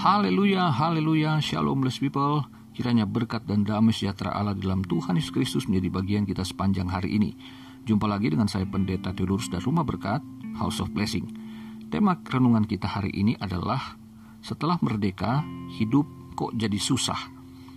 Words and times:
Haleluya, 0.00 0.72
haleluya, 0.72 1.44
shalom 1.44 1.84
blessed 1.84 2.00
people. 2.00 2.40
Kiranya 2.72 3.04
berkat 3.04 3.44
dan 3.44 3.68
damai 3.68 3.92
sejahtera 3.92 4.32
Allah 4.32 4.56
dalam 4.56 4.80
Tuhan 4.80 5.12
Yesus 5.12 5.28
Kristus 5.28 5.68
menjadi 5.68 5.92
bagian 5.92 6.24
kita 6.24 6.40
sepanjang 6.40 6.88
hari 6.88 7.20
ini. 7.20 7.36
Jumpa 7.84 8.08
lagi 8.08 8.32
dengan 8.32 8.48
saya 8.48 8.64
Pendeta 8.64 9.12
Theodorus 9.12 9.52
dan 9.52 9.60
Rumah 9.60 9.84
Berkat, 9.84 10.24
House 10.56 10.80
of 10.80 10.88
Blessing. 10.96 11.28
Tema 11.92 12.16
renungan 12.16 12.64
kita 12.64 12.88
hari 12.88 13.12
ini 13.12 13.36
adalah 13.44 14.00
Setelah 14.40 14.80
merdeka, 14.80 15.44
hidup 15.76 16.08
kok 16.32 16.56
jadi 16.56 16.80
susah. 16.80 17.20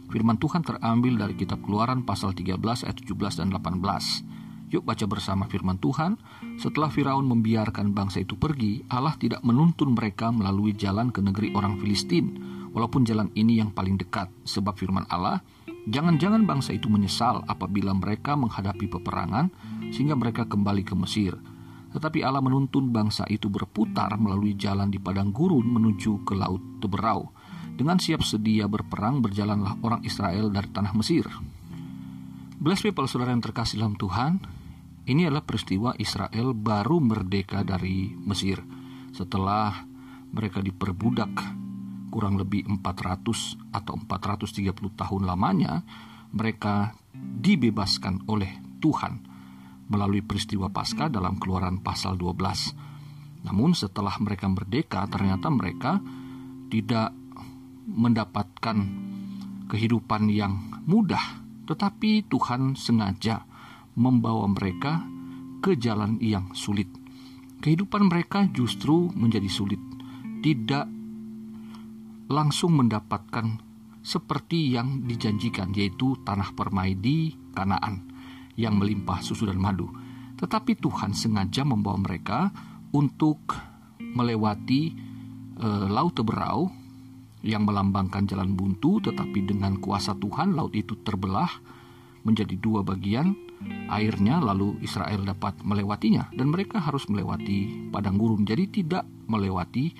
Firman 0.07 0.39
Tuhan 0.39 0.63
terambil 0.63 1.19
dari 1.19 1.35
kitab 1.35 1.59
Keluaran 1.59 2.07
pasal 2.07 2.31
13 2.31 2.55
ayat 2.87 3.03
17 3.03 3.43
dan 3.43 3.51
18. 3.51 3.83
Yuk 4.73 4.89
baca 4.89 5.05
bersama 5.05 5.45
firman 5.45 5.77
Tuhan. 5.77 6.17
Setelah 6.57 6.89
Firaun 6.89 7.29
membiarkan 7.29 7.93
bangsa 7.93 8.25
itu 8.25 8.33
pergi, 8.33 8.81
Allah 8.89 9.13
tidak 9.21 9.45
menuntun 9.45 9.93
mereka 9.93 10.33
melalui 10.33 10.73
jalan 10.73 11.13
ke 11.13 11.21
negeri 11.21 11.53
orang 11.53 11.77
Filistin, 11.77 12.41
walaupun 12.73 13.05
jalan 13.05 13.29
ini 13.37 13.61
yang 13.61 13.69
paling 13.69 14.01
dekat. 14.01 14.33
Sebab 14.49 14.73
firman 14.73 15.05
Allah, 15.13 15.45
jangan-jangan 15.85 16.49
bangsa 16.49 16.73
itu 16.73 16.89
menyesal 16.89 17.45
apabila 17.45 17.93
mereka 17.93 18.33
menghadapi 18.33 18.89
peperangan 18.89 19.53
sehingga 19.93 20.17
mereka 20.17 20.49
kembali 20.49 20.81
ke 20.81 20.97
Mesir. 20.97 21.37
Tetapi 21.93 22.25
Allah 22.25 22.41
menuntun 22.41 22.89
bangsa 22.89 23.29
itu 23.29 23.53
berputar 23.53 24.17
melalui 24.17 24.57
jalan 24.57 24.89
di 24.89 24.97
padang 24.97 25.29
gurun 25.29 25.69
menuju 25.69 26.25
ke 26.25 26.33
laut 26.33 26.81
Teberau. 26.81 27.29
Dengan 27.77 28.01
siap 28.01 28.25
sedia 28.25 28.65
berperang 28.65 29.21
berjalanlah 29.21 29.77
orang 29.85 30.01
Israel 30.01 30.49
dari 30.49 30.65
tanah 30.73 30.97
Mesir. 30.97 31.29
Blessed 32.57 32.89
people 32.89 33.05
saudara 33.05 33.35
yang 33.35 33.45
terkasih 33.45 33.77
dalam 33.77 33.93
Tuhan, 33.99 34.39
ini 35.03 35.27
adalah 35.27 35.43
peristiwa 35.43 35.91
Israel 35.99 36.55
baru 36.55 37.03
merdeka 37.03 37.67
dari 37.67 38.15
Mesir 38.15 38.63
setelah 39.11 39.83
mereka 40.33 40.63
diperbudak 40.63 41.33
kurang 42.09 42.39
lebih 42.39 42.65
400 42.69 43.73
atau 43.73 43.93
430 43.97 44.73
tahun 44.73 45.21
lamanya 45.25 45.81
mereka 46.33 46.95
dibebaskan 47.13 48.25
oleh 48.29 48.49
Tuhan 48.79 49.21
melalui 49.91 50.23
peristiwa 50.25 50.71
Paskah 50.71 51.11
dalam 51.11 51.37
Keluaran 51.37 51.83
pasal 51.83 52.17
12. 52.17 53.45
Namun 53.45 53.75
setelah 53.75 54.15
mereka 54.17 54.47
merdeka 54.47 55.05
ternyata 55.11 55.51
mereka 55.51 55.99
tidak 56.71 57.11
mendapatkan 57.85 58.77
kehidupan 59.67 60.31
yang 60.31 60.81
mudah, 60.87 61.43
tetapi 61.67 62.25
Tuhan 62.31 62.73
sengaja 62.79 63.45
membawa 63.93 64.49
mereka 64.49 65.03
ke 65.63 65.77
jalan 65.79 66.19
yang 66.19 66.51
sulit. 66.51 66.89
Kehidupan 67.63 68.11
mereka 68.11 68.43
justru 68.51 69.07
menjadi 69.15 69.47
sulit, 69.47 69.79
tidak 70.43 70.91
langsung 72.27 72.75
mendapatkan 72.75 73.63
seperti 74.03 74.75
yang 74.75 75.07
dijanjikan, 75.07 75.71
yaitu 75.71 76.19
tanah 76.27 76.51
permai 76.51 76.99
di 76.99 77.31
Kanaan 77.55 78.03
yang 78.59 78.75
melimpah 78.75 79.23
susu 79.23 79.47
dan 79.47 79.61
madu. 79.61 79.87
Tetapi 80.35 80.75
Tuhan 80.75 81.15
sengaja 81.15 81.63
membawa 81.63 81.95
mereka 82.01 82.51
untuk 82.91 83.55
melewati 84.03 84.91
e, 85.55 85.67
laut 85.87 86.13
Teberau 86.19 86.67
yang 87.47 87.63
melambangkan 87.63 88.27
jalan 88.27 88.51
buntu, 88.51 88.99
tetapi 88.99 89.47
dengan 89.47 89.79
kuasa 89.79 90.17
Tuhan 90.19 90.51
laut 90.51 90.75
itu 90.75 90.99
terbelah 90.99 91.49
menjadi 92.27 92.55
dua 92.59 92.83
bagian 92.83 93.35
airnya 93.91 94.41
lalu 94.41 94.79
Israel 94.81 95.21
dapat 95.23 95.61
melewatinya 95.61 96.31
dan 96.33 96.49
mereka 96.49 96.81
harus 96.81 97.05
melewati 97.11 97.89
padang 97.93 98.17
gurun 98.17 98.47
jadi 98.47 98.65
tidak 98.69 99.03
melewati 99.27 99.93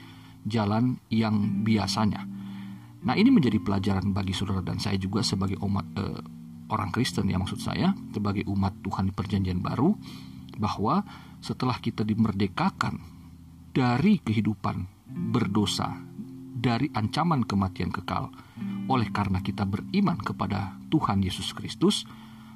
jalan 0.43 0.99
yang 1.07 1.63
biasanya. 1.63 2.25
Nah 3.03 3.15
ini 3.19 3.31
menjadi 3.31 3.59
pelajaran 3.59 4.15
bagi 4.15 4.31
saudara 4.31 4.63
dan 4.63 4.79
saya 4.79 4.95
juga 4.95 5.23
sebagai 5.23 5.59
umat 5.59 5.85
eh, 5.99 6.21
orang 6.71 6.89
Kristen 6.89 7.27
ya 7.27 7.37
maksud 7.37 7.59
saya 7.59 7.91
sebagai 8.15 8.47
umat 8.47 8.79
Tuhan 8.81 9.11
di 9.11 9.13
Perjanjian 9.13 9.59
Baru 9.59 9.95
bahwa 10.55 11.03
setelah 11.43 11.75
kita 11.77 12.07
dimerdekakan 12.07 12.97
dari 13.73 14.21
kehidupan 14.21 14.87
berdosa 15.33 15.91
dari 16.53 16.87
ancaman 16.95 17.43
kematian 17.43 17.91
kekal 17.91 18.31
oleh 18.87 19.09
karena 19.11 19.43
kita 19.43 19.67
beriman 19.67 20.15
kepada 20.21 20.79
Tuhan 20.87 21.19
Yesus 21.19 21.51
Kristus 21.51 22.07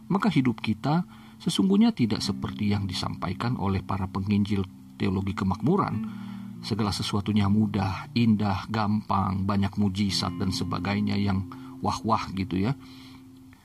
maka 0.08 0.32
hidup 0.32 0.60
kita 0.64 1.04
sesungguhnya 1.38 1.94
tidak 1.94 2.24
seperti 2.26 2.74
yang 2.74 2.90
disampaikan 2.90 3.56
oleh 3.60 3.86
para 3.86 4.10
penginjil 4.10 4.66
teologi 4.98 5.38
kemakmuran. 5.38 6.26
Segala 6.66 6.90
sesuatunya 6.90 7.46
mudah, 7.48 8.10
indah, 8.18 8.66
gampang, 8.68 9.46
banyak 9.46 9.78
mujizat 9.78 10.34
dan 10.42 10.50
sebagainya 10.50 11.14
yang 11.16 11.46
wah-wah 11.86 12.34
gitu 12.34 12.58
ya. 12.58 12.74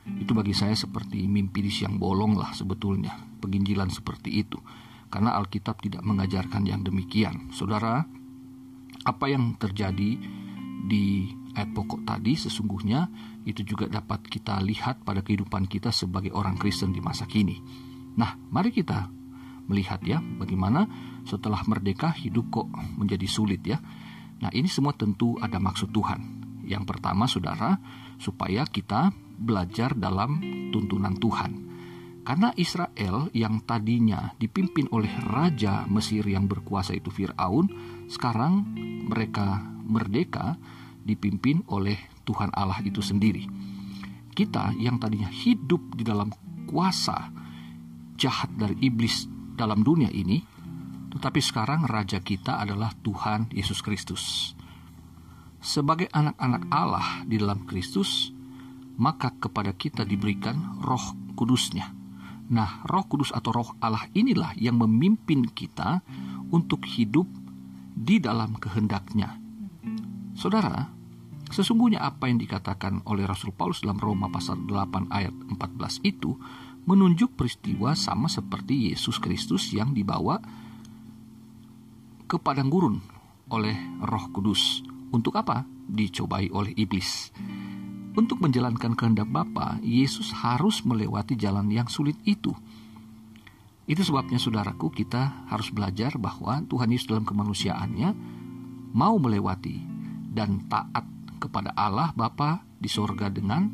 Itu 0.05 0.37
bagi 0.37 0.53
saya 0.53 0.77
seperti 0.77 1.25
mimpi 1.25 1.65
di 1.65 1.73
siang 1.73 1.97
bolong 1.97 2.37
lah 2.37 2.53
sebetulnya, 2.53 3.17
penginjilan 3.41 3.89
seperti 3.89 4.45
itu. 4.45 4.61
Karena 5.09 5.37
Alkitab 5.41 5.81
tidak 5.81 6.05
mengajarkan 6.05 6.69
yang 6.69 6.85
demikian. 6.85 7.49
Saudara, 7.55 8.05
apa 9.03 9.25
yang 9.27 9.57
terjadi 9.57 10.21
di 10.83 11.33
ayat 11.55 11.71
pokok 11.73 12.05
tadi 12.05 12.35
sesungguhnya 12.35 13.09
itu 13.43 13.67
juga 13.67 13.91
dapat 13.91 14.23
kita 14.27 14.63
lihat 14.63 15.03
pada 15.03 15.21
kehidupan 15.23 15.67
kita 15.67 15.91
sebagai 15.91 16.31
orang 16.35 16.55
Kristen 16.59 16.95
di 16.95 17.03
masa 17.03 17.27
kini. 17.27 17.59
Nah, 18.15 18.37
mari 18.53 18.71
kita 18.71 19.09
melihat 19.67 20.03
ya 20.03 20.19
bagaimana 20.19 20.87
setelah 21.23 21.63
merdeka 21.67 22.11
hidup 22.13 22.51
kok 22.51 22.69
menjadi 22.99 23.27
sulit 23.27 23.63
ya. 23.63 23.79
Nah, 24.43 24.51
ini 24.51 24.67
semua 24.67 24.95
tentu 24.95 25.39
ada 25.39 25.63
maksud 25.63 25.95
Tuhan. 25.95 26.43
Yang 26.67 26.85
pertama, 26.87 27.31
Saudara, 27.31 27.79
supaya 28.19 28.67
kita 28.67 29.15
belajar 29.39 29.95
dalam 29.95 30.39
tuntunan 30.71 31.15
Tuhan. 31.19 31.53
Karena 32.23 32.55
Israel 32.55 33.27
yang 33.35 33.67
tadinya 33.67 34.31
dipimpin 34.39 34.87
oleh 34.95 35.11
raja 35.27 35.83
Mesir 35.91 36.23
yang 36.31 36.47
berkuasa 36.47 36.95
itu 36.95 37.11
Firaun, 37.11 37.67
sekarang 38.07 38.63
mereka 39.11 39.59
merdeka 39.83 40.55
dipimpin 41.03 41.67
oleh 41.67 41.99
Tuhan 42.25 42.51
Allah 42.55 42.81
itu 42.83 42.99
sendiri. 42.99 43.45
Kita 44.33 44.73
yang 44.81 44.97
tadinya 44.97 45.29
hidup 45.29 45.93
di 45.93 46.03
dalam 46.07 46.33
kuasa 46.65 47.29
jahat 48.17 48.49
dari 48.57 48.79
iblis 48.81 49.29
dalam 49.53 49.85
dunia 49.85 50.09
ini, 50.09 50.41
tetapi 51.13 51.41
sekarang 51.43 51.85
raja 51.85 52.23
kita 52.25 52.63
adalah 52.63 52.97
Tuhan 53.05 53.53
Yesus 53.53 53.85
Kristus. 53.85 54.55
Sebagai 55.63 56.09
anak-anak 56.11 56.63
Allah 56.73 57.07
di 57.29 57.37
dalam 57.39 57.69
Kristus, 57.69 58.33
maka 58.97 59.31
kepada 59.37 59.77
kita 59.77 60.03
diberikan 60.03 60.81
roh 60.81 61.37
kudusnya. 61.37 61.93
Nah, 62.53 62.83
roh 62.89 63.05
kudus 63.07 63.31
atau 63.31 63.51
roh 63.55 63.71
Allah 63.79 64.09
inilah 64.17 64.57
yang 64.59 64.81
memimpin 64.81 65.47
kita 65.47 66.03
untuk 66.51 66.83
hidup 66.89 67.29
di 67.93 68.19
dalam 68.19 68.57
kehendaknya 68.59 69.43
Saudara, 70.33 70.89
sesungguhnya 71.53 72.01
apa 72.01 72.27
yang 72.33 72.41
dikatakan 72.41 73.05
oleh 73.05 73.29
Rasul 73.29 73.53
Paulus 73.53 73.85
dalam 73.85 74.01
Roma 74.01 74.33
pasal 74.33 74.65
8 74.65 75.13
ayat 75.13 75.37
14 75.53 76.01
itu 76.03 76.35
menunjuk 76.89 77.39
peristiwa 77.39 77.95
sama 77.95 78.27
seperti 78.27 78.91
Yesus 78.91 79.23
Kristus 79.23 79.71
yang 79.71 79.95
dibawa 79.95 80.43
ke 82.27 82.41
padang 82.41 82.73
gurun 82.73 82.99
oleh 83.53 83.77
Roh 84.01 84.33
Kudus. 84.33 84.81
Untuk 85.13 85.37
apa? 85.37 85.69
Dicobai 85.69 86.49
oleh 86.49 86.73
iblis. 86.75 87.29
Untuk 88.13 88.41
menjalankan 88.41 88.97
kehendak 88.97 89.29
Bapa, 89.29 89.77
Yesus 89.85 90.33
harus 90.33 90.85
melewati 90.85 91.37
jalan 91.37 91.69
yang 91.69 91.89
sulit 91.89 92.17
itu. 92.25 92.53
Itu 93.85 94.01
sebabnya 94.05 94.41
saudaraku 94.41 94.89
kita 94.89 95.49
harus 95.53 95.69
belajar 95.69 96.17
bahwa 96.17 96.65
Tuhan 96.65 96.93
Yesus 96.93 97.13
dalam 97.13 97.29
kemanusiaannya 97.29 98.11
mau 98.97 99.17
melewati 99.21 99.81
dan 100.33 100.65
taat 100.69 101.05
kepada 101.43 101.75
Allah 101.75 102.15
Bapa 102.15 102.63
di 102.79 102.87
sorga 102.87 103.27
dengan 103.27 103.67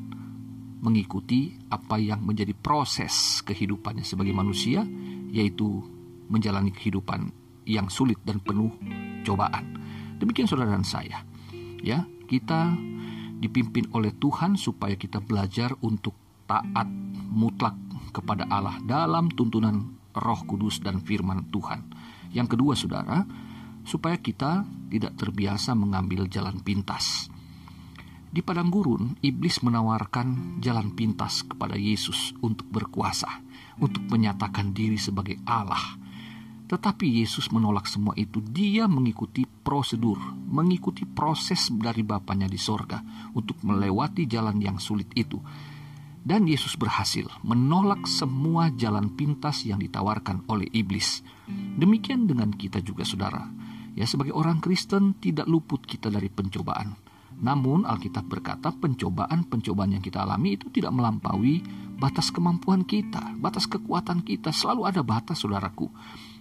mengikuti 0.81 1.53
apa 1.69 2.01
yang 2.01 2.25
menjadi 2.25 2.57
proses 2.57 3.45
kehidupannya 3.45 4.07
sebagai 4.07 4.33
manusia, 4.33 4.87
yaitu 5.29 5.85
menjalani 6.33 6.73
kehidupan 6.73 7.29
yang 7.69 7.93
sulit 7.93 8.17
dan 8.25 8.41
penuh 8.41 8.73
cobaan. 9.29 9.77
Demikian 10.17 10.49
saudara 10.49 10.73
dan 10.73 10.89
saya. 10.89 11.21
Ya, 11.85 12.09
kita 12.25 12.73
dipimpin 13.39 13.93
oleh 13.95 14.17
Tuhan 14.17 14.57
supaya 14.57 14.97
kita 14.97 15.21
belajar 15.21 15.77
untuk 15.85 16.17
taat 16.49 16.89
mutlak 17.29 17.77
kepada 18.11 18.49
Allah 18.49 18.81
dalam 18.83 19.29
tuntunan 19.31 19.95
Roh 20.17 20.41
Kudus 20.49 20.81
dan 20.83 21.05
firman 21.05 21.47
Tuhan. 21.53 21.87
Yang 22.35 22.57
kedua, 22.57 22.73
Saudara, 22.75 23.23
supaya 23.87 24.19
kita 24.19 24.67
tidak 24.91 25.15
terbiasa 25.17 25.77
mengambil 25.79 26.27
jalan 26.27 26.59
pintas. 26.61 27.31
Di 28.29 28.45
padang 28.45 28.69
gurun, 28.69 29.17
iblis 29.25 29.65
menawarkan 29.65 30.61
jalan 30.61 30.93
pintas 30.93 31.49
kepada 31.49 31.81
Yesus 31.81 32.37
untuk 32.45 32.69
berkuasa, 32.69 33.41
untuk 33.81 34.05
menyatakan 34.13 34.77
diri 34.77 35.01
sebagai 35.01 35.41
Allah. 35.49 35.97
Tetapi 36.69 37.25
Yesus 37.25 37.49
menolak 37.49 37.89
semua 37.89 38.13
itu. 38.21 38.45
Dia 38.45 38.85
mengikuti 38.85 39.49
prosedur, 39.49 40.21
mengikuti 40.45 41.09
proses 41.09 41.73
dari 41.73 42.05
Bapaknya 42.05 42.45
di 42.45 42.61
sorga 42.61 43.01
untuk 43.33 43.65
melewati 43.65 44.29
jalan 44.29 44.61
yang 44.61 44.77
sulit 44.77 45.09
itu. 45.17 45.41
Dan 46.21 46.45
Yesus 46.45 46.77
berhasil 46.77 47.25
menolak 47.41 48.05
semua 48.05 48.69
jalan 48.77 49.09
pintas 49.17 49.65
yang 49.65 49.81
ditawarkan 49.81 50.45
oleh 50.53 50.69
iblis. 50.77 51.25
Demikian 51.81 52.29
dengan 52.29 52.53
kita 52.53 52.85
juga 52.85 53.09
saudara. 53.09 53.49
Ya 53.97 54.05
sebagai 54.05 54.37
orang 54.37 54.61
Kristen 54.61 55.17
tidak 55.17 55.49
luput 55.49 55.89
kita 55.89 56.13
dari 56.13 56.29
pencobaan. 56.29 57.08
Namun 57.39 57.87
Alkitab 57.87 58.27
berkata 58.27 58.75
pencobaan-pencobaan 58.75 59.95
yang 59.95 60.03
kita 60.03 60.27
alami 60.27 60.59
itu 60.59 60.67
tidak 60.75 60.91
melampaui 60.91 61.63
batas 61.99 62.35
kemampuan 62.35 62.83
kita, 62.83 63.39
batas 63.39 63.71
kekuatan 63.71 64.27
kita. 64.27 64.51
Selalu 64.51 64.91
ada 64.91 65.01
batas 65.07 65.43
saudaraku. 65.43 65.87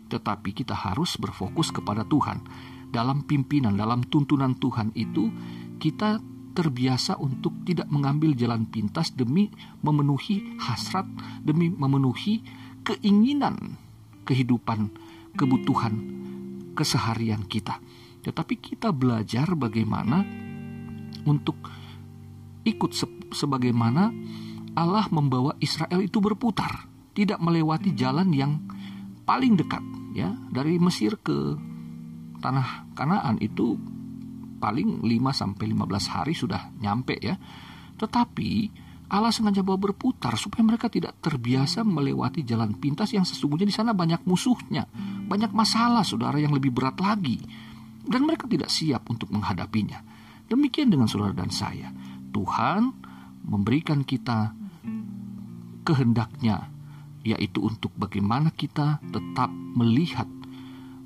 Tetapi 0.10 0.50
kita 0.58 0.74
harus 0.74 1.18
berfokus 1.22 1.70
kepada 1.70 2.02
Tuhan. 2.02 2.42
Dalam 2.90 3.28
pimpinan, 3.28 3.76
dalam 3.78 4.02
tuntunan 4.08 4.58
Tuhan 4.58 4.96
itu 4.96 5.30
kita 5.78 6.18
terbiasa 6.58 7.22
untuk 7.22 7.54
tidak 7.62 7.86
mengambil 7.94 8.34
jalan 8.34 8.66
pintas 8.66 9.14
demi 9.14 9.54
memenuhi 9.86 10.58
hasrat, 10.58 11.06
demi 11.46 11.70
memenuhi 11.70 12.42
keinginan 12.82 13.78
kehidupan, 14.26 14.90
kebutuhan 15.38 15.94
keseharian 16.74 17.46
kita. 17.46 17.78
Tetapi 18.26 18.58
kita 18.58 18.90
belajar 18.90 19.54
bagaimana 19.54 20.26
untuk 21.28 21.60
ikut 22.64 22.92
se 22.96 23.06
sebagaimana 23.36 24.12
Allah 24.78 25.06
membawa 25.12 25.58
Israel 25.60 26.00
itu 26.00 26.24
berputar, 26.24 26.88
tidak 27.12 27.44
melewati 27.44 27.92
jalan 27.92 28.32
yang 28.32 28.64
paling 29.28 29.60
dekat 29.60 29.84
ya 30.16 30.32
dari 30.50 30.80
Mesir 30.80 31.20
ke 31.20 31.60
tanah 32.40 32.94
Kanaan 32.96 33.42
itu 33.44 33.76
paling 34.58 35.06
5 35.06 35.10
sampai 35.34 35.66
15 35.70 36.14
hari 36.14 36.34
sudah 36.34 36.74
nyampe 36.82 37.18
ya. 37.20 37.38
Tetapi 37.98 38.50
Allah 39.08 39.32
sengaja 39.32 39.64
bawa 39.64 39.80
berputar 39.80 40.36
supaya 40.36 40.68
mereka 40.68 40.92
tidak 40.92 41.16
terbiasa 41.24 41.82
melewati 41.88 42.44
jalan 42.44 42.76
pintas 42.76 43.16
yang 43.16 43.24
sesungguhnya 43.24 43.64
di 43.64 43.72
sana 43.72 43.96
banyak 43.96 44.28
musuhnya, 44.28 44.84
banyak 45.26 45.56
masalah 45.56 46.04
saudara 46.04 46.36
yang 46.38 46.52
lebih 46.52 46.76
berat 46.76 47.00
lagi. 47.00 47.40
Dan 48.08 48.24
mereka 48.24 48.48
tidak 48.48 48.72
siap 48.72 49.08
untuk 49.12 49.32
menghadapinya. 49.32 50.00
Demikian 50.48 50.88
dengan 50.88 51.12
saudara 51.12 51.36
dan 51.36 51.52
saya. 51.52 51.92
Tuhan 52.32 52.92
memberikan 53.48 54.04
kita 54.04 54.56
kehendaknya 55.88 56.68
yaitu 57.24 57.60
untuk 57.64 57.92
bagaimana 58.00 58.52
kita 58.56 59.04
tetap 59.12 59.52
melihat 59.52 60.28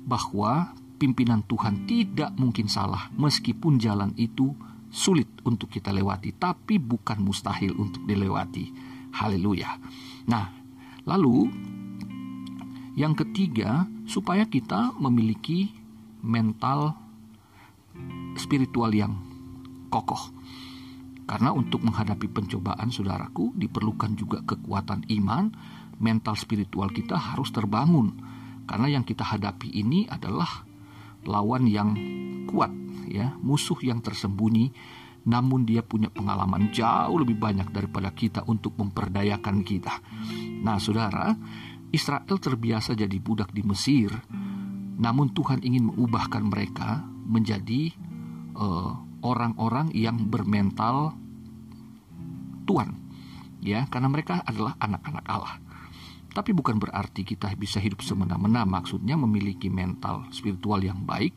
bahwa 0.06 0.74
pimpinan 0.98 1.42
Tuhan 1.46 1.86
tidak 1.86 2.30
mungkin 2.38 2.70
salah 2.70 3.10
meskipun 3.18 3.78
jalan 3.82 4.14
itu 4.14 4.54
sulit 4.92 5.26
untuk 5.42 5.66
kita 5.70 5.90
lewati 5.90 6.30
tapi 6.38 6.78
bukan 6.78 7.22
mustahil 7.22 7.74
untuk 7.74 8.06
dilewati. 8.06 8.70
Haleluya. 9.10 9.78
Nah, 10.30 10.46
lalu 11.02 11.50
yang 12.94 13.18
ketiga 13.18 13.88
supaya 14.06 14.46
kita 14.46 14.94
memiliki 15.00 15.72
mental 16.22 16.94
spiritual 18.36 18.94
yang 18.94 19.31
kokoh. 19.92 20.32
Karena 21.28 21.52
untuk 21.52 21.84
menghadapi 21.84 22.32
pencobaan 22.32 22.88
saudaraku 22.88 23.52
diperlukan 23.52 24.16
juga 24.16 24.40
kekuatan 24.42 25.04
iman, 25.20 25.52
mental 26.00 26.34
spiritual 26.34 26.88
kita 26.88 27.14
harus 27.14 27.52
terbangun. 27.52 28.16
Karena 28.64 28.88
yang 28.88 29.04
kita 29.04 29.22
hadapi 29.22 29.68
ini 29.68 30.08
adalah 30.08 30.64
lawan 31.28 31.68
yang 31.68 31.94
kuat 32.48 32.72
ya, 33.06 33.36
musuh 33.38 33.78
yang 33.84 34.00
tersembunyi 34.00 34.72
namun 35.22 35.62
dia 35.62 35.86
punya 35.86 36.10
pengalaman 36.10 36.74
jauh 36.74 37.14
lebih 37.22 37.38
banyak 37.38 37.70
daripada 37.70 38.10
kita 38.10 38.42
untuk 38.50 38.74
memperdayakan 38.74 39.62
kita. 39.62 40.02
Nah, 40.66 40.82
Saudara, 40.82 41.30
Israel 41.94 42.38
terbiasa 42.42 42.98
jadi 42.98 43.14
budak 43.22 43.54
di 43.54 43.62
Mesir, 43.62 44.10
namun 44.98 45.30
Tuhan 45.30 45.62
ingin 45.62 45.94
mengubahkan 45.94 46.42
mereka 46.42 47.06
menjadi 47.06 47.94
eh, 48.56 48.92
orang-orang 49.22 49.94
yang 49.94 50.18
bermental 50.28 51.14
Tuhan, 52.66 52.94
ya, 53.62 53.86
karena 53.90 54.08
mereka 54.10 54.42
adalah 54.42 54.74
anak-anak 54.78 55.24
Allah. 55.26 55.56
Tapi 56.32 56.56
bukan 56.56 56.80
berarti 56.80 57.28
kita 57.28 57.52
bisa 57.60 57.76
hidup 57.76 58.00
semena-mena, 58.00 58.64
maksudnya 58.64 59.20
memiliki 59.20 59.68
mental 59.68 60.26
spiritual 60.32 60.80
yang 60.80 61.04
baik. 61.04 61.36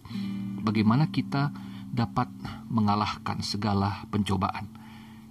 Bagaimana 0.64 1.12
kita 1.12 1.52
dapat 1.92 2.32
mengalahkan 2.72 3.44
segala 3.44 4.08
pencobaan? 4.08 4.72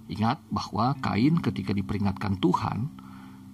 Ingat 0.05 0.45
bahwa 0.53 0.93
Kain 1.01 1.41
ketika 1.41 1.73
diperingatkan 1.73 2.37
Tuhan, 2.37 2.93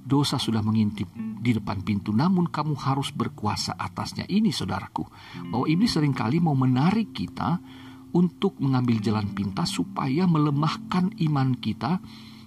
dosa 0.04 0.36
sudah 0.36 0.60
mengintip 0.60 1.08
di 1.16 1.56
depan 1.56 1.80
pintu, 1.80 2.12
namun 2.12 2.52
kamu 2.52 2.76
harus 2.76 3.16
berkuasa 3.16 3.80
atasnya. 3.80 4.28
Ini 4.28 4.52
saudaraku, 4.52 5.08
bahwa 5.48 5.64
iblis 5.64 5.96
sering 5.96 6.12
kali 6.12 6.44
mau 6.44 6.60
menarik 6.60 7.16
kita 7.16 7.64
untuk 8.12 8.60
mengambil 8.60 9.00
jalan 9.00 9.32
pintas 9.32 9.72
supaya 9.76 10.28
melemahkan 10.28 11.16
iman 11.32 11.56
kita 11.58 12.00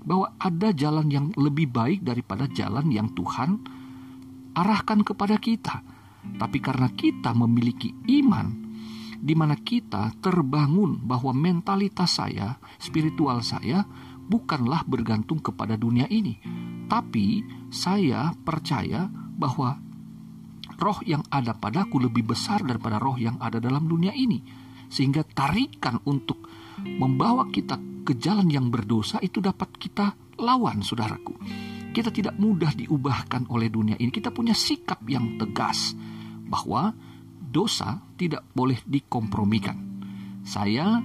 bahwa 0.05 0.37
ada 0.37 0.71
jalan 0.77 1.09
yang 1.09 1.27
lebih 1.35 1.73
baik 1.73 2.05
daripada 2.05 2.45
jalan 2.53 2.93
yang 2.93 3.13
Tuhan 3.17 3.61
arahkan 4.55 5.01
kepada 5.03 5.41
kita. 5.41 5.81
Tapi 6.25 6.59
karena 6.61 6.89
kita 6.93 7.37
memiliki 7.37 7.93
iman, 8.21 8.49
di 9.21 9.33
mana 9.33 9.57
kita 9.57 10.13
terbangun 10.21 11.01
bahwa 11.05 11.33
mentalitas 11.33 12.21
saya, 12.21 12.57
spiritual 12.81 13.41
saya, 13.41 13.85
bukanlah 14.25 14.85
bergantung 14.89 15.41
kepada 15.41 15.77
dunia 15.77 16.09
ini, 16.09 16.41
tapi 16.89 17.45
saya 17.69 18.33
percaya 18.45 19.09
bahwa 19.37 19.77
roh 20.81 20.99
yang 21.05 21.25
ada 21.29 21.53
padaku 21.57 22.01
lebih 22.01 22.33
besar 22.33 22.65
daripada 22.65 22.97
roh 22.97 23.17
yang 23.21 23.37
ada 23.41 23.61
dalam 23.61 23.85
dunia 23.85 24.17
ini, 24.17 24.41
sehingga 24.95 25.27
tarikan 25.27 25.99
untuk 26.07 26.47
membawa 26.79 27.51
kita 27.51 28.07
ke 28.07 28.15
jalan 28.15 28.47
yang 28.47 28.71
berdosa 28.71 29.19
itu 29.19 29.43
dapat 29.43 29.75
kita 29.75 30.15
lawan, 30.39 30.87
saudaraku. 30.87 31.35
Kita 31.91 32.15
tidak 32.15 32.39
mudah 32.39 32.71
diubahkan 32.79 33.51
oleh 33.51 33.67
dunia 33.71 33.99
ini. 33.99 34.15
Kita 34.15 34.31
punya 34.31 34.55
sikap 34.55 35.03
yang 35.11 35.35
tegas 35.35 35.95
bahwa 36.47 36.95
dosa 37.39 38.03
tidak 38.15 38.47
boleh 38.55 38.79
dikompromikan. 38.87 39.75
Saya 40.47 41.03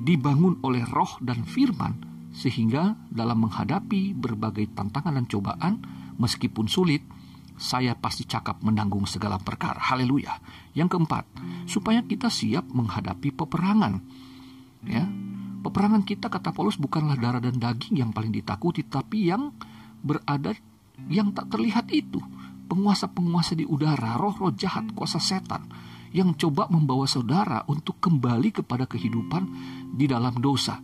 dibangun 0.00 0.60
oleh 0.64 0.84
roh 0.84 1.20
dan 1.24 1.44
firman 1.44 2.08
sehingga 2.32 2.96
dalam 3.12 3.44
menghadapi 3.48 4.16
berbagai 4.16 4.72
tantangan 4.72 5.16
dan 5.20 5.26
cobaan 5.28 5.74
meskipun 6.16 6.66
sulit 6.70 7.04
saya 7.60 7.92
pasti 7.92 8.24
cakap 8.24 8.64
menanggung 8.64 9.04
segala 9.04 9.36
perkara. 9.36 9.76
Haleluya. 9.76 10.40
Yang 10.72 10.96
keempat, 10.96 11.28
supaya 11.68 12.00
kita 12.00 12.32
siap 12.32 12.64
menghadapi 12.72 13.36
peperangan. 13.36 14.00
Ya, 14.88 15.04
Peperangan 15.60 16.08
kita 16.08 16.32
kata 16.32 16.56
Paulus 16.56 16.80
bukanlah 16.80 17.20
darah 17.20 17.42
dan 17.44 17.60
daging 17.60 18.00
yang 18.00 18.10
paling 18.16 18.32
ditakuti 18.32 18.80
tapi 18.80 19.28
yang 19.28 19.52
berada 20.00 20.56
yang 21.12 21.36
tak 21.36 21.52
terlihat 21.52 21.92
itu. 21.92 22.16
Penguasa-penguasa 22.70 23.58
di 23.58 23.68
udara, 23.68 24.16
roh-roh 24.16 24.54
jahat, 24.56 24.88
kuasa 24.96 25.20
setan 25.20 25.68
yang 26.16 26.32
coba 26.38 26.70
membawa 26.72 27.04
saudara 27.04 27.66
untuk 27.68 28.00
kembali 28.00 28.62
kepada 28.62 28.88
kehidupan 28.88 29.42
di 29.92 30.08
dalam 30.08 30.32
dosa. 30.40 30.80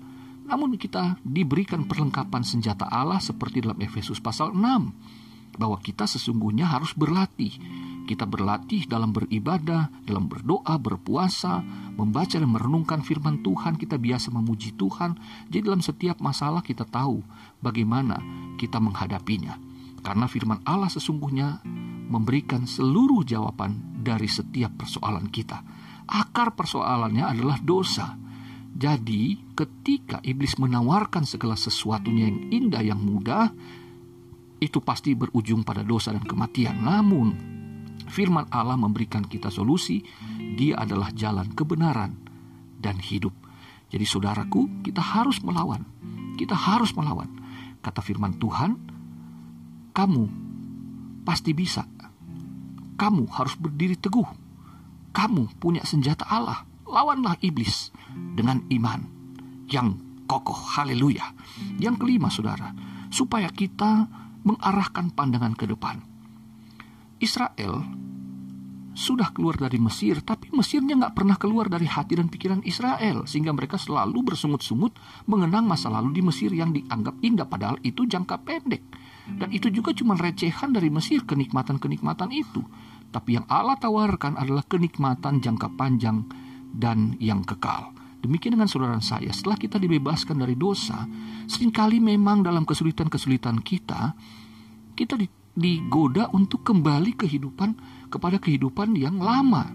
Namun 0.47 0.77
kita 0.77 1.19
diberikan 1.25 1.89
perlengkapan 1.89 2.45
senjata 2.45 2.87
Allah 2.87 3.19
seperti 3.19 3.65
dalam 3.65 3.81
Efesus 3.81 4.21
pasal 4.21 4.53
6 4.53 5.26
bahwa 5.57 5.81
kita 5.81 6.05
sesungguhnya 6.05 6.69
harus 6.69 6.93
berlatih 6.93 7.57
kita 8.07 8.23
berlatih 8.23 8.87
dalam 8.87 9.11
beribadah, 9.11 9.91
dalam 10.07 10.31
berdoa, 10.31 10.79
berpuasa, 10.79 11.59
membaca 11.99 12.39
dan 12.39 12.47
merenungkan 12.47 13.03
firman 13.03 13.43
Tuhan, 13.43 13.75
kita 13.75 13.99
biasa 13.99 14.31
memuji 14.31 14.79
Tuhan. 14.79 15.19
Jadi 15.51 15.63
dalam 15.67 15.83
setiap 15.83 16.23
masalah 16.23 16.63
kita 16.63 16.87
tahu 16.87 17.21
bagaimana 17.59 18.23
kita 18.63 18.79
menghadapinya. 18.79 19.59
Karena 20.07 20.31
firman 20.31 20.63
Allah 20.63 20.87
sesungguhnya 20.87 21.67
memberikan 22.07 22.63
seluruh 22.63 23.27
jawaban 23.27 23.99
dari 24.07 24.31
setiap 24.31 24.87
persoalan 24.87 25.27
kita. 25.27 25.67
Akar 26.07 26.55
persoalannya 26.55 27.27
adalah 27.27 27.59
dosa. 27.59 28.15
Jadi, 28.77 29.35
ketika 29.57 30.23
iblis 30.23 30.55
menawarkan 30.63 31.27
segala 31.27 31.59
sesuatunya 31.59 32.31
yang 32.31 32.41
indah, 32.55 32.83
yang 32.87 33.01
mudah, 33.03 33.51
itu 34.59 34.81
pasti 34.81 35.13
berujung 35.13 35.63
pada 35.63 35.85
dosa 35.85 36.13
dan 36.13 36.25
kematian. 36.25 36.81
Namun, 36.81 37.57
Firman 38.07 38.47
Allah 38.55 38.79
memberikan 38.79 39.27
kita 39.27 39.51
solusi. 39.51 39.99
Dia 40.57 40.79
adalah 40.87 41.11
jalan 41.11 41.51
kebenaran 41.53 42.15
dan 42.79 43.03
hidup. 43.03 43.35
Jadi 43.91 44.07
saudaraku, 44.07 44.83
kita 44.87 45.03
harus 45.03 45.43
melawan. 45.43 45.83
Kita 46.39 46.55
harus 46.55 46.95
melawan. 46.95 47.29
Kata 47.83 48.03
firman 48.03 48.39
Tuhan, 48.39 48.71
kamu 49.95 50.25
pasti 51.27 51.53
bisa. 51.55 51.87
kamu 52.97 53.29
harus 53.29 53.61
berdiri 53.61 53.93
teguh. 54.01 54.25
Kamu 55.13 55.61
punya 55.61 55.85
senjata 55.85 56.25
Allah. 56.33 56.65
Lawanlah 56.89 57.37
iblis 57.45 57.93
dengan 58.33 58.65
iman 58.73 59.05
yang 59.69 60.01
kokoh. 60.25 60.57
Haleluya. 60.57 61.29
Yang 61.77 62.01
kelima, 62.01 62.33
saudara, 62.33 62.73
supaya 63.13 63.53
kita 63.53 64.09
mengarahkan 64.47 65.11
pandangan 65.11 65.59
ke 65.59 65.67
depan. 65.67 66.07
Israel 67.19 67.83
sudah 68.97 69.29
keluar 69.35 69.61
dari 69.61 69.77
Mesir, 69.77 70.25
tapi 70.25 70.49
Mesirnya 70.57 70.97
nggak 70.97 71.13
pernah 71.13 71.37
keluar 71.37 71.69
dari 71.69 71.85
hati 71.85 72.17
dan 72.17 72.33
pikiran 72.33 72.65
Israel, 72.65 73.29
sehingga 73.29 73.53
mereka 73.53 73.77
selalu 73.77 74.33
bersungut-sungut 74.33 74.97
mengenang 75.29 75.69
masa 75.69 75.93
lalu 75.93 76.17
di 76.17 76.23
Mesir 76.25 76.49
yang 76.55 76.73
dianggap 76.73 77.21
indah, 77.21 77.45
padahal 77.45 77.77
itu 77.85 78.09
jangka 78.09 78.41
pendek. 78.41 78.81
Dan 79.27 79.53
itu 79.53 79.69
juga 79.69 79.93
cuma 79.93 80.17
recehan 80.17 80.73
dari 80.73 80.89
Mesir, 80.89 81.27
kenikmatan-kenikmatan 81.29 82.31
itu. 82.33 82.65
Tapi 83.13 83.37
yang 83.37 83.45
Allah 83.53 83.77
tawarkan 83.77 84.39
adalah 84.39 84.65
kenikmatan 84.65 85.45
jangka 85.45 85.77
panjang 85.77 86.25
dan 86.73 87.19
yang 87.21 87.45
kekal. 87.45 87.96
Demikian 88.21 88.59
dengan 88.59 88.67
saudara 88.67 88.99
saya, 88.99 89.31
setelah 89.31 89.61
kita 89.61 89.77
dibebaskan 89.77 90.41
dari 90.41 90.57
dosa, 90.59 91.07
sering 91.47 91.71
kali 91.71 92.03
memang 92.03 92.43
dalam 92.43 92.67
kesulitan-kesulitan 92.67 93.63
kita, 93.63 94.17
kita 94.97 95.15
digoda 95.57 96.33
untuk 96.33 96.65
kembali 96.67 97.15
kehidupan 97.15 97.71
kepada 98.11 98.41
kehidupan 98.41 98.97
yang 98.97 99.21
lama, 99.21 99.71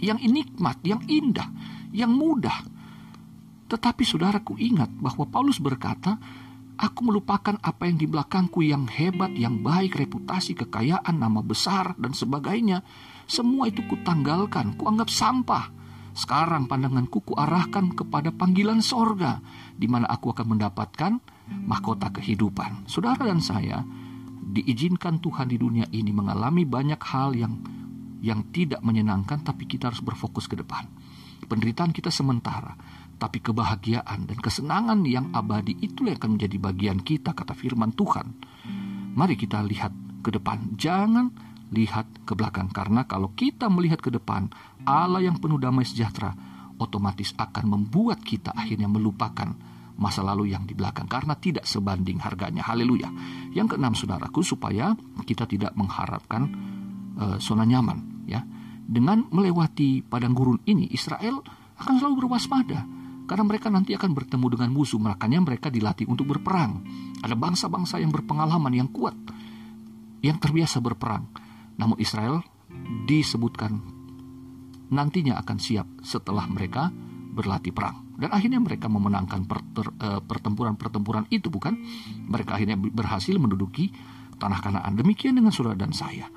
yang 0.00 0.18
nikmat, 0.22 0.78
yang 0.86 1.02
indah, 1.06 1.50
yang 1.90 2.10
mudah. 2.10 2.64
Tetapi 3.66 4.02
saudaraku 4.06 4.54
ingat 4.62 4.90
bahwa 5.02 5.26
Paulus 5.26 5.58
berkata, 5.58 6.16
Aku 6.76 7.08
melupakan 7.08 7.56
apa 7.64 7.88
yang 7.88 7.96
di 7.96 8.04
belakangku 8.04 8.60
yang 8.60 8.84
hebat, 8.84 9.32
yang 9.32 9.64
baik, 9.64 9.96
reputasi, 9.96 10.52
kekayaan, 10.52 11.16
nama 11.16 11.40
besar, 11.40 11.96
dan 11.96 12.12
sebagainya. 12.12 12.84
Semua 13.24 13.72
itu 13.72 13.80
kutanggalkan, 13.88 14.76
kuanggap 14.76 15.08
sampah. 15.08 15.72
Sekarang 16.16 16.64
pandanganku 16.64 17.20
kuarahkan 17.20 17.92
kepada 17.92 18.32
panggilan 18.32 18.80
sorga, 18.80 19.44
di 19.76 19.84
mana 19.84 20.08
aku 20.08 20.32
akan 20.32 20.56
mendapatkan 20.56 21.12
mahkota 21.68 22.08
kehidupan. 22.08 22.88
Saudara 22.88 23.28
dan 23.28 23.44
saya, 23.44 23.84
diizinkan 24.48 25.20
Tuhan 25.20 25.52
di 25.52 25.60
dunia 25.60 25.84
ini 25.92 26.16
mengalami 26.16 26.64
banyak 26.64 27.00
hal 27.04 27.36
yang 27.36 27.54
yang 28.24 28.48
tidak 28.48 28.80
menyenangkan 28.80 29.44
tapi 29.44 29.68
kita 29.68 29.92
harus 29.92 30.00
berfokus 30.00 30.48
ke 30.48 30.56
depan. 30.56 30.88
Penderitaan 31.46 31.92
kita 31.92 32.08
sementara, 32.08 32.74
tapi 33.20 33.44
kebahagiaan 33.44 34.24
dan 34.24 34.38
kesenangan 34.40 35.04
yang 35.04 35.30
abadi 35.36 35.76
itulah 35.84 36.16
yang 36.16 36.20
akan 36.24 36.32
menjadi 36.40 36.56
bagian 36.56 36.98
kita 37.04 37.36
kata 37.36 37.52
firman 37.52 37.92
Tuhan. 37.92 38.26
Mari 39.12 39.36
kita 39.36 39.60
lihat 39.62 39.92
ke 40.24 40.32
depan, 40.32 40.80
jangan 40.80 41.28
lihat 41.74 42.06
ke 42.22 42.38
belakang 42.38 42.70
karena 42.70 43.06
kalau 43.06 43.34
kita 43.34 43.66
melihat 43.66 43.98
ke 43.98 44.10
depan, 44.12 44.46
Allah 44.86 45.24
yang 45.24 45.38
penuh 45.42 45.58
damai 45.58 45.82
sejahtera 45.82 46.34
otomatis 46.78 47.32
akan 47.34 47.64
membuat 47.66 48.22
kita 48.22 48.52
akhirnya 48.52 48.86
melupakan 48.86 49.56
masa 49.96 50.20
lalu 50.20 50.52
yang 50.52 50.68
di 50.68 50.76
belakang 50.76 51.08
karena 51.08 51.34
tidak 51.40 51.64
sebanding 51.64 52.20
harganya. 52.20 52.62
Haleluya. 52.62 53.08
Yang 53.56 53.74
keenam 53.74 53.96
saudaraku 53.96 54.44
supaya 54.44 54.92
kita 55.24 55.48
tidak 55.48 55.72
mengharapkan 55.72 56.46
uh, 57.16 57.36
zona 57.40 57.64
nyaman 57.64 58.28
ya. 58.28 58.44
Dengan 58.86 59.26
melewati 59.34 60.06
padang 60.06 60.36
gurun 60.36 60.62
ini 60.68 60.86
Israel 60.94 61.42
akan 61.80 61.94
selalu 61.98 62.28
berwaspada 62.28 62.86
karena 63.26 63.42
mereka 63.42 63.66
nanti 63.66 63.98
akan 63.98 64.14
bertemu 64.14 64.46
dengan 64.54 64.70
musuh 64.70 65.02
makanya 65.02 65.42
mereka 65.42 65.72
dilatih 65.72 66.06
untuk 66.06 66.30
berperang. 66.30 66.86
Ada 67.24 67.34
bangsa-bangsa 67.34 67.98
yang 67.98 68.14
berpengalaman 68.14 68.70
yang 68.70 68.86
kuat 68.92 69.16
yang 70.22 70.38
terbiasa 70.38 70.78
berperang. 70.78 71.45
Namun 71.76 72.00
Israel 72.00 72.40
disebutkan 73.06 73.78
nantinya 74.90 75.38
akan 75.42 75.58
siap 75.58 75.86
setelah 76.02 76.46
mereka 76.46 76.90
berlatih 77.36 77.74
perang. 77.74 78.06
Dan 78.16 78.32
akhirnya 78.32 78.60
mereka 78.62 78.88
memenangkan 78.88 79.44
eh, 79.44 80.20
pertempuran-pertempuran 80.24 81.28
itu 81.28 81.52
bukan? 81.52 81.76
Mereka 82.32 82.56
akhirnya 82.56 82.80
berhasil 82.80 83.36
menduduki 83.36 83.92
tanah 84.40 84.60
Kanaan. 84.64 84.96
Demikian 84.96 85.36
dengan 85.36 85.52
saudara 85.52 85.76
dan 85.76 85.92
saya. 85.92 86.32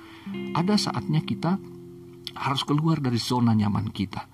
Ada 0.56 0.76
saatnya 0.76 1.24
kita 1.24 1.56
harus 2.36 2.62
keluar 2.68 3.00
dari 3.00 3.18
zona 3.18 3.56
nyaman 3.56 3.96
kita 3.96 4.28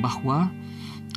bahwa 0.00 0.48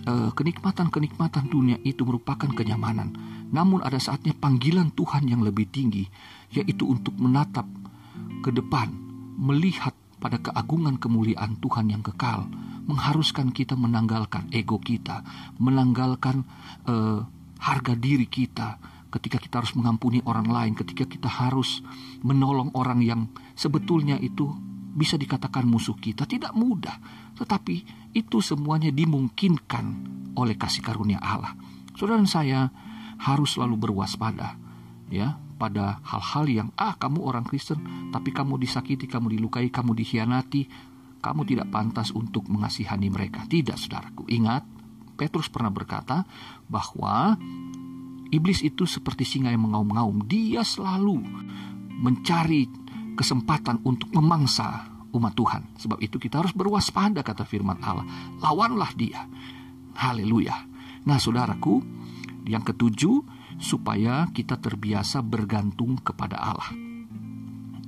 eh, 0.03 0.29
kenikmatan-kenikmatan 0.35 1.47
dunia 1.47 1.79
itu 1.87 2.03
merupakan 2.03 2.51
kenyamanan. 2.51 3.15
Namun 3.53 3.85
ada 3.85 4.01
saatnya 4.03 4.35
panggilan 4.35 4.91
Tuhan 4.91 5.31
yang 5.31 5.45
lebih 5.45 5.71
tinggi 5.71 6.09
yaitu 6.51 6.89
untuk 6.91 7.15
menatap 7.17 7.65
ke 8.43 8.51
depan 8.51 9.02
melihat 9.35 9.93
pada 10.21 10.39
keagungan 10.39 10.95
kemuliaan 11.01 11.59
Tuhan 11.59 11.91
yang 11.91 11.99
kekal 12.05 12.47
mengharuskan 12.83 13.55
kita 13.55 13.79
menanggalkan 13.79 14.51
ego 14.51 14.79
kita, 14.79 15.23
menanggalkan 15.59 16.43
uh, 16.87 17.23
harga 17.63 17.93
diri 17.95 18.27
kita 18.27 18.79
ketika 19.13 19.37
kita 19.37 19.61
harus 19.61 19.77
mengampuni 19.77 20.19
orang 20.25 20.49
lain, 20.49 20.73
ketika 20.73 21.05
kita 21.05 21.29
harus 21.29 21.85
menolong 22.25 22.73
orang 22.73 22.99
yang 22.99 23.29
sebetulnya 23.53 24.17
itu 24.17 24.49
bisa 24.93 25.17
dikatakan 25.17 25.65
musuh 25.69 25.95
kita 25.97 26.25
tidak 26.25 26.51
mudah, 26.57 26.97
tetapi 27.37 27.75
itu 28.13 28.37
semuanya 28.41 28.89
dimungkinkan 28.89 29.85
oleh 30.33 30.57
kasih 30.57 30.81
karunia 30.81 31.21
Allah. 31.21 31.53
Saudara 31.93 32.19
dan 32.21 32.29
saya 32.29 32.59
harus 33.21 33.53
selalu 33.55 33.89
berwaspada 33.89 34.57
ya 35.13 35.37
pada 35.63 36.03
hal-hal 36.03 36.45
yang 36.51 36.69
ah 36.75 36.99
kamu 36.99 37.23
orang 37.23 37.47
Kristen 37.47 38.11
tapi 38.11 38.35
kamu 38.35 38.59
disakiti, 38.59 39.07
kamu 39.07 39.31
dilukai, 39.39 39.71
kamu 39.71 39.95
dikhianati, 39.95 40.67
kamu 41.23 41.47
tidak 41.47 41.71
pantas 41.71 42.11
untuk 42.11 42.51
mengasihani 42.51 43.07
mereka. 43.07 43.47
Tidak, 43.47 43.79
saudaraku. 43.79 44.27
Ingat, 44.27 44.67
Petrus 45.15 45.47
pernah 45.47 45.71
berkata 45.71 46.27
bahwa 46.67 47.39
iblis 48.27 48.59
itu 48.59 48.83
seperti 48.83 49.23
singa 49.23 49.55
yang 49.55 49.63
mengaum-ngaum. 49.63 50.27
Dia 50.27 50.67
selalu 50.67 51.23
mencari 52.03 52.67
kesempatan 53.15 53.79
untuk 53.87 54.11
memangsa 54.11 54.91
umat 55.15 55.31
Tuhan. 55.31 55.79
Sebab 55.79 56.03
itu 56.03 56.19
kita 56.19 56.43
harus 56.43 56.51
berwaspada 56.51 57.23
kata 57.23 57.47
firman 57.47 57.79
Allah. 57.79 58.03
Lawanlah 58.43 58.91
dia. 58.99 59.23
Haleluya. 59.95 60.67
Nah 61.07 61.21
saudaraku, 61.23 61.79
yang 62.51 62.67
ketujuh, 62.67 63.23
supaya 63.57 64.29
kita 64.31 64.57
terbiasa 64.57 65.21
bergantung 65.21 65.99
kepada 65.99 66.37
Allah. 66.39 66.71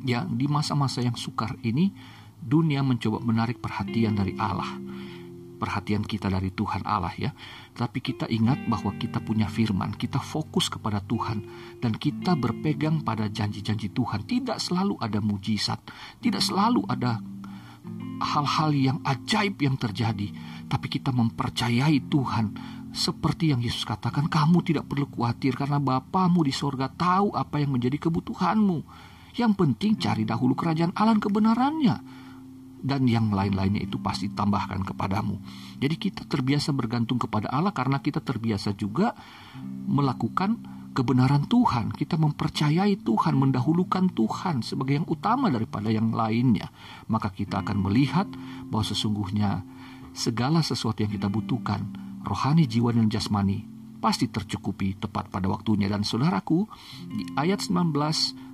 Ya, 0.05 0.21
di 0.29 0.45
masa-masa 0.45 1.01
yang 1.01 1.17
sukar 1.17 1.57
ini, 1.65 1.89
dunia 2.37 2.85
mencoba 2.85 3.17
menarik 3.25 3.57
perhatian 3.57 4.13
dari 4.13 4.37
Allah. 4.37 4.69
Perhatian 5.55 6.03
kita 6.03 6.27
dari 6.27 6.51
Tuhan 6.51 6.83
Allah 6.85 7.15
ya. 7.15 7.31
Tapi 7.73 8.03
kita 8.03 8.27
ingat 8.29 8.67
bahwa 8.69 8.93
kita 8.99 9.23
punya 9.23 9.47
firman, 9.49 9.95
kita 9.95 10.21
fokus 10.21 10.69
kepada 10.69 11.01
Tuhan 11.01 11.41
dan 11.81 11.95
kita 11.95 12.37
berpegang 12.37 13.01
pada 13.01 13.31
janji-janji 13.31 13.89
Tuhan. 13.95 14.27
Tidak 14.27 14.61
selalu 14.61 14.99
ada 15.01 15.23
mujizat, 15.23 15.79
tidak 16.21 16.43
selalu 16.43 16.85
ada 16.85 17.17
hal-hal 18.21 18.71
yang 18.71 18.97
ajaib 19.03 19.59
yang 19.59 19.75
terjadi, 19.75 20.31
tapi 20.69 20.87
kita 20.87 21.11
mempercayai 21.11 22.03
Tuhan 22.07 22.45
seperti 22.95 23.51
yang 23.51 23.59
Yesus 23.59 23.83
katakan, 23.83 24.31
kamu 24.31 24.63
tidak 24.63 24.87
perlu 24.87 25.11
khawatir 25.11 25.59
karena 25.59 25.83
Bapamu 25.83 26.47
di 26.47 26.55
sorga 26.55 26.87
tahu 26.87 27.35
apa 27.35 27.59
yang 27.59 27.75
menjadi 27.75 27.99
kebutuhanmu. 28.07 28.79
Yang 29.35 29.51
penting 29.59 29.99
cari 29.99 30.23
dahulu 30.23 30.55
kerajaan 30.55 30.95
Allah 30.95 31.19
kebenarannya 31.19 31.95
dan 32.85 33.09
yang 33.09 33.33
lain-lainnya 33.33 33.81
itu 33.81 33.97
pasti 33.97 34.29
tambahkan 34.29 34.85
kepadamu. 34.85 35.41
Jadi 35.81 35.95
kita 35.97 36.23
terbiasa 36.29 36.69
bergantung 36.71 37.17
kepada 37.17 37.49
Allah 37.49 37.73
karena 37.73 37.97
kita 37.99 38.21
terbiasa 38.21 38.77
juga 38.77 39.17
melakukan 39.89 40.61
kebenaran 40.93 41.49
Tuhan. 41.49 41.91
Kita 41.91 42.15
mempercayai 42.15 43.01
Tuhan, 43.01 43.33
mendahulukan 43.35 44.13
Tuhan 44.13 44.61
sebagai 44.61 45.01
yang 45.01 45.07
utama 45.09 45.49
daripada 45.49 45.89
yang 45.89 46.13
lainnya. 46.13 46.69
Maka 47.09 47.33
kita 47.33 47.65
akan 47.65 47.89
melihat 47.89 48.29
bahwa 48.69 48.85
sesungguhnya 48.85 49.65
segala 50.15 50.61
sesuatu 50.61 51.03
yang 51.03 51.11
kita 51.11 51.27
butuhkan, 51.27 52.04
rohani, 52.25 52.65
jiwa, 52.65 52.91
dan 52.91 53.07
jasmani, 53.07 53.63
pasti 54.01 54.29
tercukupi 54.29 54.97
tepat 54.97 55.29
pada 55.29 55.49
waktunya. 55.49 55.89
Dan 55.89 56.05
saudaraku, 56.05 56.65
di 57.09 57.23
ayat 57.37 57.61
19, 57.61 57.93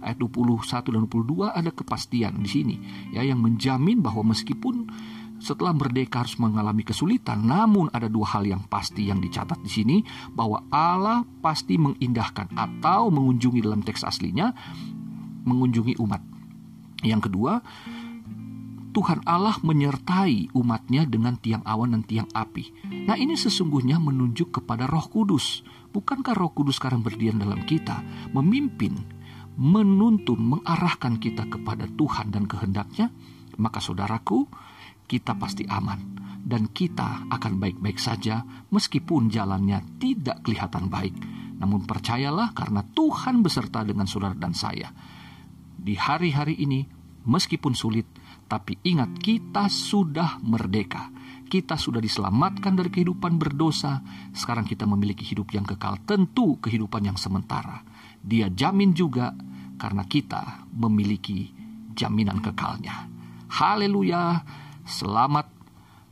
ayat 0.04 0.18
21 0.20 0.96
dan 0.96 1.04
22 1.08 1.52
ada 1.52 1.72
kepastian 1.72 2.40
di 2.40 2.50
sini 2.50 2.76
ya 3.12 3.24
yang 3.24 3.40
menjamin 3.40 4.00
bahwa 4.00 4.32
meskipun 4.32 4.88
setelah 5.42 5.74
merdeka 5.74 6.22
harus 6.22 6.38
mengalami 6.38 6.86
kesulitan, 6.86 7.42
namun 7.42 7.90
ada 7.90 8.06
dua 8.06 8.38
hal 8.38 8.46
yang 8.46 8.62
pasti 8.70 9.10
yang 9.10 9.18
dicatat 9.18 9.58
di 9.66 9.72
sini 9.74 9.98
bahwa 10.38 10.62
Allah 10.70 11.26
pasti 11.42 11.82
mengindahkan 11.82 12.54
atau 12.54 13.10
mengunjungi 13.10 13.66
dalam 13.66 13.82
teks 13.82 14.06
aslinya 14.06 14.54
mengunjungi 15.42 15.98
umat. 15.98 16.22
Yang 17.02 17.28
kedua, 17.28 17.66
Tuhan 18.92 19.24
Allah 19.24 19.56
menyertai 19.64 20.52
umatnya 20.52 21.08
dengan 21.08 21.40
tiang 21.40 21.64
awan 21.64 21.96
dan 21.96 22.04
tiang 22.04 22.30
api. 22.36 22.92
Nah 23.08 23.16
ini 23.16 23.40
sesungguhnya 23.40 23.98
menunjuk 24.04 24.62
kepada 24.62 24.84
roh 24.88 25.08
kudus. 25.08 25.64
Bukankah 25.96 26.36
roh 26.36 26.52
kudus 26.52 26.80
sekarang 26.80 27.00
berdiam 27.00 27.40
dalam 27.40 27.64
kita, 27.64 28.04
memimpin, 28.36 29.00
menuntun, 29.56 30.40
mengarahkan 30.60 31.20
kita 31.20 31.48
kepada 31.48 31.88
Tuhan 31.88 32.36
dan 32.36 32.48
kehendaknya? 32.48 33.12
maka 33.62 33.78
saudaraku, 33.78 34.50
kita 35.06 35.38
pasti 35.38 35.68
aman 35.70 36.18
dan 36.42 36.74
kita 36.74 37.30
akan 37.30 37.62
baik-baik 37.62 38.02
saja 38.02 38.42
meskipun 38.74 39.30
jalannya 39.30 40.02
tidak 40.02 40.42
kelihatan 40.42 40.90
baik. 40.90 41.14
Namun 41.62 41.86
percayalah 41.86 42.58
karena 42.58 42.82
Tuhan 42.82 43.46
beserta 43.46 43.86
dengan 43.86 44.10
saudara 44.10 44.34
dan 44.34 44.58
saya. 44.58 44.90
Di 45.78 45.94
hari-hari 45.94 46.58
ini, 46.58 46.82
meskipun 47.30 47.78
sulit, 47.78 48.10
tapi 48.52 48.76
ingat 48.84 49.16
kita 49.16 49.72
sudah 49.72 50.44
merdeka. 50.44 51.08
Kita 51.48 51.80
sudah 51.80 52.04
diselamatkan 52.04 52.76
dari 52.76 52.92
kehidupan 52.92 53.40
berdosa. 53.40 54.04
Sekarang 54.36 54.68
kita 54.68 54.84
memiliki 54.84 55.24
hidup 55.24 55.56
yang 55.56 55.64
kekal, 55.64 56.04
tentu 56.04 56.60
kehidupan 56.60 57.08
yang 57.08 57.16
sementara. 57.16 57.80
Dia 58.20 58.52
jamin 58.52 58.92
juga 58.92 59.32
karena 59.80 60.04
kita 60.04 60.68
memiliki 60.76 61.48
jaminan 61.96 62.44
kekalnya. 62.44 63.08
Haleluya! 63.48 64.44
Selamat 64.84 65.48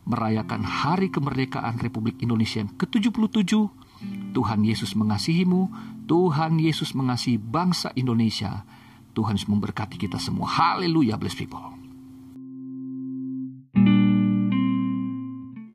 merayakan 0.07 0.63
hari 0.63 1.11
kemerdekaan 1.11 1.75
Republik 1.83 2.23
Indonesia 2.23 2.63
yang 2.63 2.71
ke-77. 2.79 3.51
Tuhan 4.31 4.63
Yesus 4.63 4.95
mengasihimu, 4.95 5.67
Tuhan 6.07 6.55
Yesus 6.55 6.95
mengasihi 6.95 7.35
bangsa 7.35 7.91
Indonesia. 7.99 8.63
Tuhan 9.11 9.35
memberkati 9.35 9.99
kita 9.99 10.15
semua. 10.15 10.47
Haleluya, 10.47 11.19
bless 11.19 11.35
people. 11.35 11.78